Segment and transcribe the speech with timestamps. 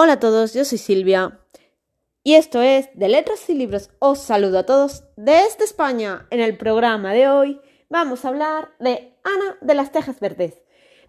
[0.00, 1.40] Hola a todos, yo soy Silvia
[2.22, 3.90] y esto es de Letras y Libros.
[3.98, 6.28] Os saludo a todos desde España.
[6.30, 10.62] En el programa de hoy vamos a hablar de Ana de las Tejas Verdes.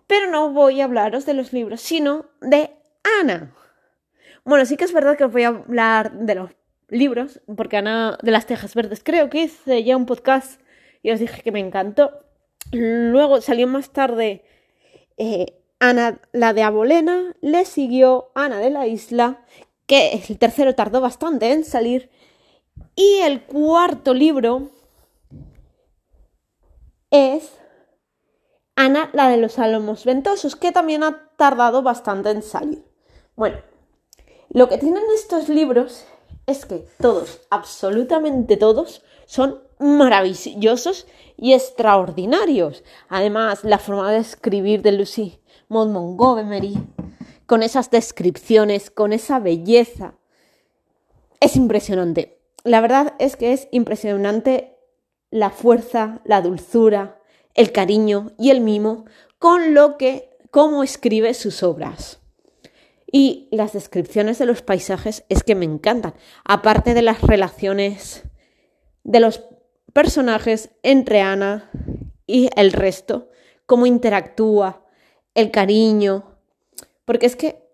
[0.08, 2.72] Pero no voy a hablaros de los libros, sino de
[3.22, 3.54] Ana.
[4.44, 6.50] Bueno, sí que es verdad que os voy a hablar de los
[6.88, 10.60] libros, porque Ana de las Tejas Verdes creo que hice ya un podcast
[11.04, 12.26] y os dije que me encantó.
[12.72, 14.44] Luego salió más tarde
[15.18, 19.46] eh, Ana, la de Abolena, le siguió Ana de la Isla,
[19.86, 22.10] que el tercero tardó bastante en salir,
[22.96, 24.70] y el cuarto libro
[27.12, 27.50] es
[28.76, 32.84] Ana, la de los Álamos Ventosos, que también ha tardado bastante en salir.
[33.36, 33.58] Bueno,
[34.50, 36.06] lo que tienen estos libros
[36.46, 42.84] es que todos, absolutamente todos, son maravillosos y extraordinarios.
[43.08, 45.39] Además, la forma de escribir de Lucy
[45.70, 46.78] Montgomery,
[47.46, 50.16] con esas descripciones, con esa belleza,
[51.40, 52.42] es impresionante.
[52.64, 54.76] La verdad es que es impresionante
[55.32, 57.22] la fuerza, la dulzura,
[57.54, 59.06] el cariño y el mimo
[59.38, 62.20] con lo que, cómo escribe sus obras.
[63.12, 66.14] Y las descripciones de los paisajes es que me encantan,
[66.44, 68.24] aparte de las relaciones
[69.04, 69.46] de los
[69.94, 71.72] personajes entre Ana
[72.28, 73.30] y el resto,
[73.66, 74.86] cómo interactúa,
[75.34, 76.38] el cariño,
[77.06, 77.70] porque es que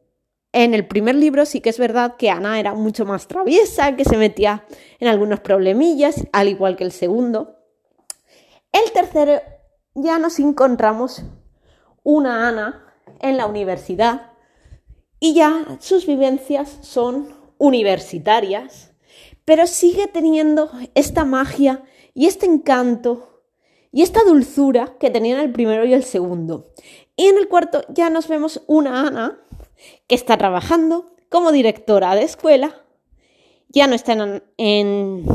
[0.53, 4.05] en el primer libro sí que es verdad que Ana era mucho más traviesa, que
[4.05, 4.65] se metía
[4.99, 7.57] en algunos problemillas, al igual que el segundo.
[8.71, 9.41] El tercero
[9.93, 11.23] ya nos encontramos
[12.03, 14.31] una Ana en la universidad
[15.19, 18.93] y ya sus vivencias son universitarias,
[19.43, 21.83] pero sigue teniendo esta magia
[22.13, 23.41] y este encanto
[23.91, 26.73] y esta dulzura que tenían el primero y el segundo.
[27.15, 29.39] Y en el cuarto ya nos vemos una Ana
[30.07, 32.81] que está trabajando como directora de escuela.
[33.69, 34.13] Ya no está
[34.57, 35.25] en,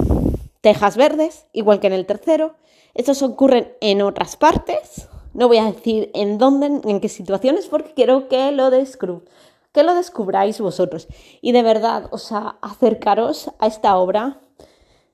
[0.61, 2.57] Tejas Verdes, igual que en el tercero.
[2.95, 5.09] Estos ocurren en otras partes.
[5.33, 9.95] No voy a decir en dónde, en qué situaciones, porque quiero que lo, que lo
[9.95, 11.09] descubráis vosotros.
[11.41, 14.41] Y de verdad, o sea, acercaros a esta obra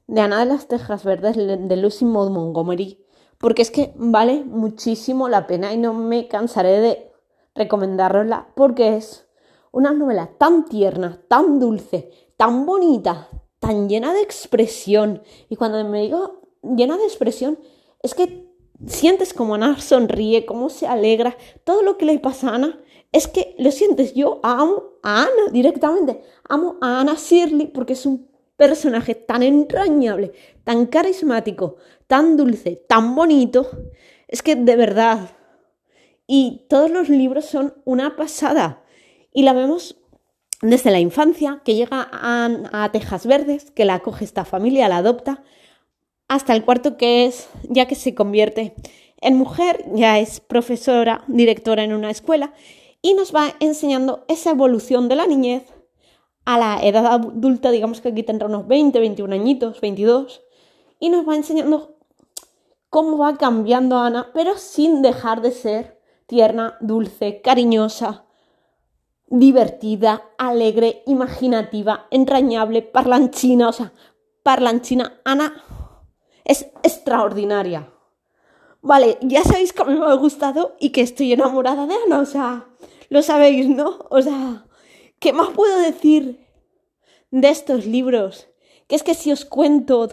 [0.06, 3.05] de Ana de las Tejas Verdes de Lucy Maud Montgomery,
[3.38, 7.12] porque es que vale muchísimo la pena y no me cansaré de
[7.54, 9.28] recomendarla porque es
[9.72, 15.22] una novela tan tierna, tan dulce, tan bonita, tan llena de expresión.
[15.48, 17.58] Y cuando me digo llena de expresión,
[18.02, 18.46] es que
[18.86, 22.80] sientes como Ana sonríe, cómo se alegra, todo lo que le pasa a Ana,
[23.12, 24.14] es que lo sientes.
[24.14, 30.32] Yo amo a Ana directamente, amo a Ana Shirley porque es un personaje tan entrañable,
[30.64, 33.68] tan carismático, tan dulce, tan bonito.
[34.28, 35.30] Es que de verdad.
[36.26, 38.82] Y todos los libros son una pasada.
[39.32, 39.96] Y la vemos
[40.62, 45.42] desde la infancia, que llega a, Tejas Verdes, que la acoge esta familia, la adopta,
[46.28, 48.74] hasta el cuarto que es ya que se convierte
[49.20, 52.52] en mujer, ya es profesora, directora en una escuela,
[53.02, 55.64] y nos va enseñando esa evolución de la niñez
[56.46, 60.42] a la edad adulta, digamos que aquí tendrá unos 20, 21 añitos, 22,
[61.00, 61.96] y nos va enseñando
[62.88, 68.24] cómo va cambiando Ana, pero sin dejar de ser tierna, dulce, cariñosa,
[69.26, 73.92] divertida, alegre, imaginativa, entrañable, parlanchina, o sea,
[74.42, 75.20] parlanchina.
[75.24, 75.64] Ana
[76.44, 77.92] es extraordinaria.
[78.82, 82.20] Vale, ya sabéis que a mí me ha gustado y que estoy enamorada de Ana,
[82.20, 82.66] o sea,
[83.08, 83.98] lo sabéis, ¿no?
[84.10, 84.65] O sea,
[85.26, 86.46] ¿Qué más puedo decir
[87.32, 88.46] de estos libros?
[88.86, 90.08] Que es que si os cuento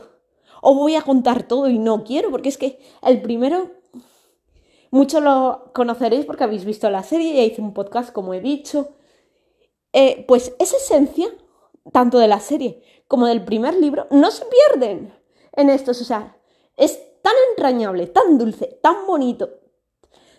[0.64, 3.70] os voy a contar todo y no quiero, porque es que el primero,
[4.90, 8.96] mucho lo conoceréis porque habéis visto la serie, ya hice un podcast como he dicho.
[9.92, 11.28] Eh, pues esa esencia,
[11.92, 15.14] tanto de la serie como del primer libro, no se pierden
[15.52, 16.02] en estos.
[16.02, 16.40] O sea,
[16.76, 19.60] es tan entrañable, tan dulce, tan bonito.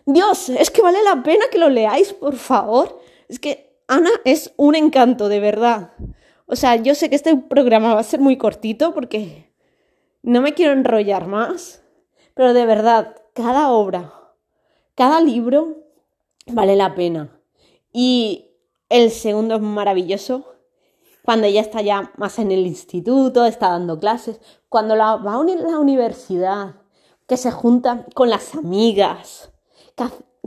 [0.04, 3.00] Dios, es que vale la pena que lo leáis, por favor.
[3.28, 5.92] Es que Ana es un encanto, de verdad.
[6.47, 9.53] O sea, yo sé que este programa va a ser muy cortito porque
[10.22, 11.83] no me quiero enrollar más,
[12.34, 14.15] pero de verdad, cada obra,
[14.95, 15.84] cada libro
[16.47, 17.41] vale la pena.
[17.92, 18.51] Y
[18.89, 20.54] el segundo es maravilloso,
[21.25, 25.45] cuando ella está ya más en el instituto, está dando clases, cuando la, va a
[25.45, 26.77] la universidad,
[27.27, 29.51] que se junta con las amigas,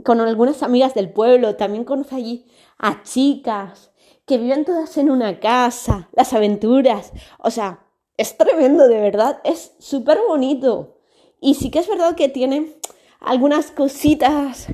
[0.04, 2.46] con algunas amigas del pueblo, también conoce allí
[2.78, 3.92] a chicas
[4.26, 7.86] que viven todas en una casa, las aventuras, o sea,
[8.16, 10.98] es tremendo, de verdad, es súper bonito.
[11.40, 12.74] Y sí que es verdad que tiene
[13.20, 14.68] algunas cositas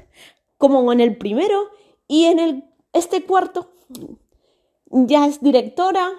[0.58, 1.68] como en el primero
[2.08, 3.70] y en el, este cuarto
[4.90, 6.10] ya es directora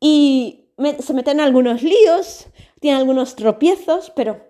[0.00, 2.46] y se mete en algunos líos,
[2.80, 4.40] tiene algunos tropiezos, pero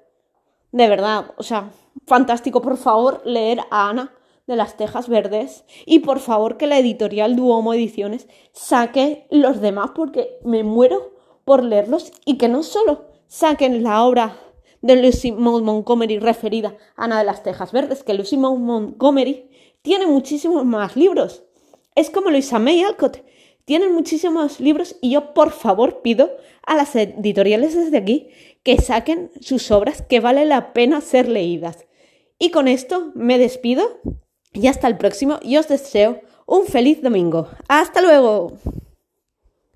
[0.70, 1.72] de verdad, o sea,
[2.06, 4.14] fantástico, por favor, leer a Ana
[4.46, 9.92] de las Tejas Verdes y por favor que la editorial Duomo Ediciones saque los demás
[9.94, 11.14] porque me muero
[11.44, 14.36] por leerlos y que no solo saquen la obra
[14.82, 19.50] de Lucy Montgomery referida a Ana de las Tejas Verdes, que Lucy Montgomery
[19.82, 21.44] tiene muchísimos más libros.
[21.94, 23.22] Es como Luisa May Alcott,
[23.70, 26.32] tienen muchísimos libros y yo por favor pido
[26.66, 28.30] a las editoriales desde aquí
[28.64, 31.86] que saquen sus obras que vale la pena ser leídas.
[32.36, 34.00] Y con esto me despido
[34.52, 37.48] y hasta el próximo y os deseo un feliz domingo.
[37.68, 38.54] Hasta luego.